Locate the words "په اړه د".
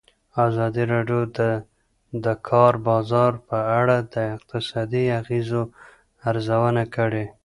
3.47-4.15